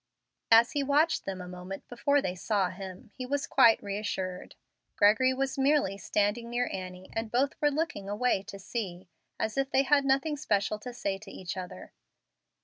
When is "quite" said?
3.45-3.83